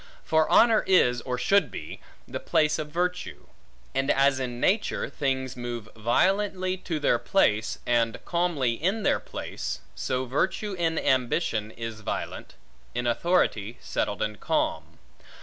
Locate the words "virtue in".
10.25-10.97